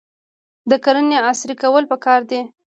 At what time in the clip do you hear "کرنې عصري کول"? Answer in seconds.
0.83-1.83